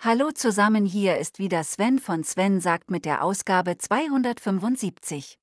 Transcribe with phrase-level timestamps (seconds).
[0.00, 5.38] Hallo zusammen, hier ist wieder Sven von Sven sagt mit der Ausgabe 275.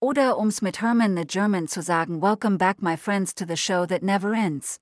[0.00, 3.86] Oder um's mit Herman the German zu sagen, Welcome back my friends to the show
[3.86, 4.80] that never ends.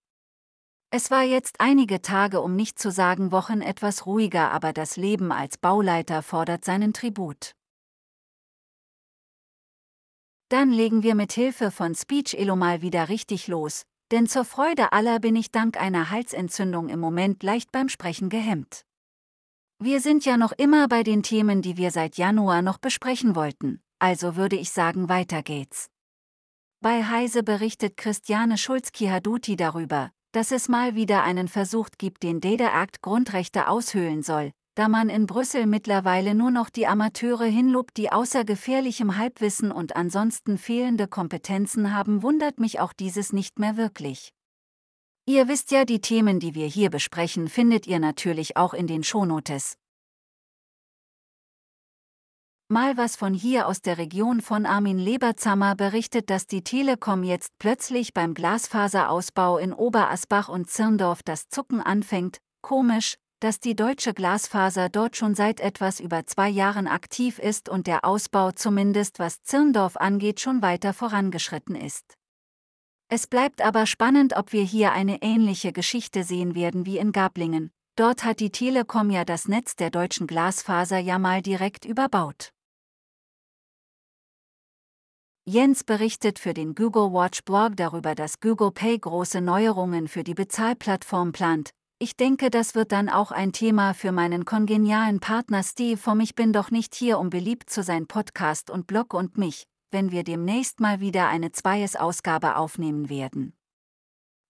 [0.91, 5.32] Es war jetzt einige Tage, um nicht zu sagen Wochen etwas ruhiger, aber das Leben
[5.32, 7.55] als Bauleiter fordert seinen Tribut.
[10.48, 13.82] Dann legen wir mit Hilfe von Speech Elo mal wieder richtig los,
[14.12, 18.82] denn zur Freude aller bin ich dank einer Halsentzündung im Moment leicht beim Sprechen gehemmt.
[19.80, 23.80] Wir sind ja noch immer bei den Themen, die wir seit Januar noch besprechen wollten,
[23.98, 25.88] also würde ich sagen, weiter geht's.
[26.80, 32.82] Bei Heise berichtet Christiane Schulz-Kihaduti darüber, dass es mal wieder einen Versuch gibt, den Data
[32.82, 38.12] Act Grundrechte aushöhlen soll, da man in Brüssel mittlerweile nur noch die Amateure hinlobt, die
[38.12, 44.35] außer gefährlichem Halbwissen und ansonsten fehlende Kompetenzen haben, wundert mich auch dieses nicht mehr wirklich.
[45.25, 49.02] Ihr wisst ja, die Themen, die wir hier besprechen, findet ihr natürlich auch in den
[49.02, 49.79] Shownotes.
[52.68, 57.52] Mal was von hier aus der Region von Armin Leberzammer berichtet, dass die Telekom jetzt
[57.59, 62.38] plötzlich beim Glasfaserausbau in Oberasbach und Zirndorf das Zucken anfängt.
[62.61, 63.16] Komisch,
[63.47, 68.05] dass die deutsche Glasfaser dort schon seit etwas über zwei Jahren aktiv ist und der
[68.05, 72.15] Ausbau zumindest was Zirndorf angeht schon weiter vorangeschritten ist.
[73.09, 77.71] Es bleibt aber spannend, ob wir hier eine ähnliche Geschichte sehen werden wie in Gablingen.
[77.94, 82.50] Dort hat die Telekom ja das Netz der deutschen Glasfaser ja mal direkt überbaut.
[85.44, 90.34] Jens berichtet für den Google Watch Blog darüber, dass Google Pay große Neuerungen für die
[90.34, 91.71] Bezahlplattform plant.
[91.99, 96.34] Ich denke, das wird dann auch ein Thema für meinen kongenialen Partner Steve vom Ich
[96.34, 100.22] bin doch nicht hier, um beliebt zu sein Podcast und Blog und mich, wenn wir
[100.22, 103.55] demnächst mal wieder eine Zweies-Ausgabe aufnehmen werden.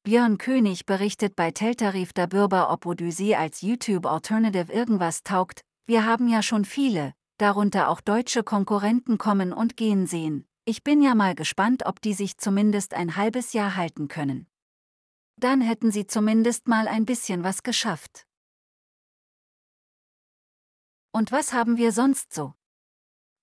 [0.03, 5.61] Björn König berichtet bei Teltarif der Bürber, ob Odyssey als YouTube Alternative irgendwas taugt.
[5.87, 10.49] Wir haben ja schon viele, darunter auch deutsche Konkurrenten kommen und gehen sehen.
[10.65, 14.49] Ich bin ja mal gespannt, ob die sich zumindest ein halbes Jahr halten können.
[15.39, 18.27] Dann hätten sie zumindest mal ein bisschen was geschafft.
[21.13, 22.55] Und was haben wir sonst so?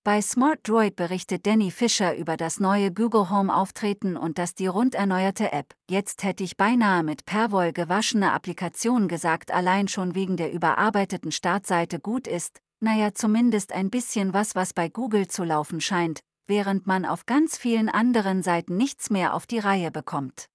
[0.04, 4.66] Bei Smart Droid berichtet Danny Fischer über das neue Google Home Auftreten und dass die
[4.66, 10.36] rund erneuerte App, jetzt hätte ich beinahe mit Perwoll gewaschene Applikation gesagt, allein schon wegen
[10.36, 15.80] der überarbeiteten Startseite gut ist, naja zumindest ein bisschen was, was bei Google zu laufen
[15.80, 20.50] scheint, während man auf ganz vielen anderen Seiten nichts mehr auf die Reihe bekommt.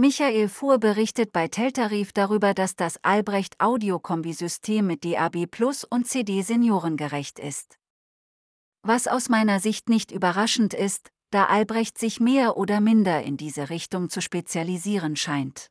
[0.00, 6.42] Michael Fuhr berichtet bei Teltarif darüber, dass das Albrecht Audio-Kombisystem mit DAB Plus und CD
[6.42, 7.80] seniorengerecht ist
[8.82, 13.70] was aus meiner Sicht nicht überraschend ist, da Albrecht sich mehr oder minder in diese
[13.70, 15.70] Richtung zu spezialisieren scheint.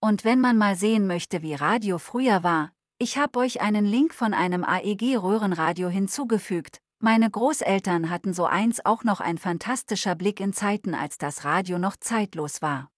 [0.00, 4.14] Und wenn man mal sehen möchte, wie Radio früher war, ich habe euch einen Link
[4.14, 6.80] von einem AEG-Röhrenradio hinzugefügt.
[6.98, 11.78] Meine Großeltern hatten so eins auch noch ein fantastischer Blick in Zeiten, als das Radio
[11.78, 12.90] noch zeitlos war.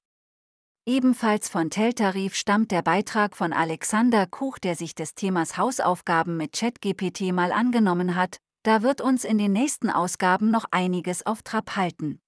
[0.86, 6.52] Ebenfalls von Teltarif stammt der Beitrag von Alexander Kuch, der sich des Themas Hausaufgaben mit
[6.52, 11.76] ChatGPT mal angenommen hat, da wird uns in den nächsten Ausgaben noch einiges auf Trab
[11.76, 12.20] halten.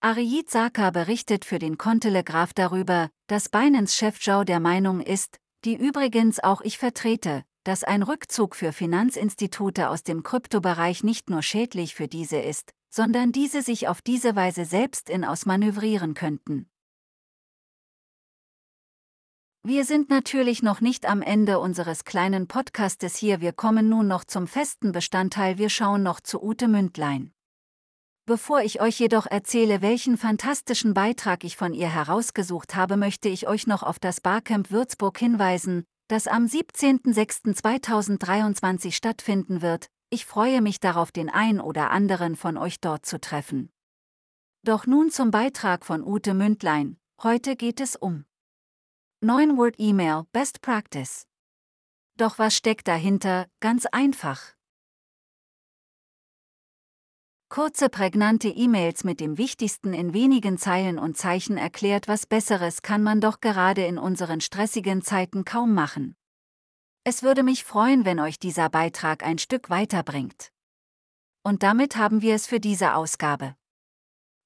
[0.00, 6.38] Ariid Saka berichtet für den Contelegraph darüber, dass Binance-Chef Zhao der Meinung ist, die übrigens
[6.38, 12.06] auch ich vertrete, dass ein Rückzug für Finanzinstitute aus dem Kryptobereich nicht nur schädlich für
[12.06, 16.68] diese ist, sondern diese sich auf diese Weise selbst in ausmanövrieren könnten.
[19.64, 24.22] Wir sind natürlich noch nicht am Ende unseres kleinen Podcastes hier, wir kommen nun noch
[24.22, 27.32] zum festen Bestandteil, wir schauen noch zu Ute Mündlein.
[28.26, 33.48] Bevor ich euch jedoch erzähle, welchen fantastischen Beitrag ich von ihr herausgesucht habe, möchte ich
[33.48, 39.86] euch noch auf das Barcamp Würzburg hinweisen, das am 17.06.2023 stattfinden wird.
[40.10, 43.70] Ich freue mich darauf, den ein oder anderen von euch dort zu treffen.
[44.62, 46.98] Doch nun zum Beitrag von Ute Mündlein.
[47.22, 48.24] Heute geht es um
[49.20, 51.26] 9 Word E-Mail Best Practice.
[52.16, 53.46] Doch was steckt dahinter?
[53.60, 54.55] Ganz einfach.
[57.48, 63.04] Kurze prägnante E-Mails mit dem Wichtigsten in wenigen Zeilen und Zeichen erklärt, was Besseres kann
[63.04, 66.16] man doch gerade in unseren stressigen Zeiten kaum machen.
[67.04, 70.50] Es würde mich freuen, wenn euch dieser Beitrag ein Stück weiterbringt.
[71.44, 73.54] Und damit haben wir es für diese Ausgabe.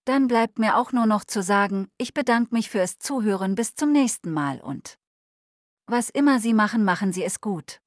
[0.05, 3.93] Dann bleibt mir auch nur noch zu sagen, ich bedanke mich fürs Zuhören bis zum
[3.93, 4.99] nächsten Mal und
[5.87, 7.81] was immer Sie machen, machen Sie es gut.